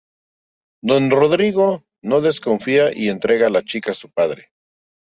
Don 0.81 1.11
Rodrigo 1.11 1.85
no 2.01 2.21
desconfía 2.21 2.91
y 2.91 3.09
entrega 3.09 3.51
la 3.51 3.61
chica 3.61 3.91
a 3.91 3.93
su 3.93 4.09
padre. 4.09 4.49